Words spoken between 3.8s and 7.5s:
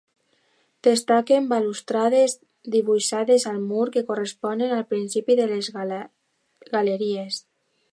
que corresponen al principi de les galeries.